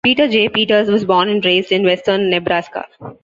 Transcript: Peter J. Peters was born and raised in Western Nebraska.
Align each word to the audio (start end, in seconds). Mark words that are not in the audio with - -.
Peter 0.03 0.27
J. 0.27 0.49
Peters 0.49 0.89
was 0.89 1.05
born 1.05 1.29
and 1.29 1.45
raised 1.45 1.71
in 1.71 1.83
Western 1.83 2.31
Nebraska. 2.31 2.87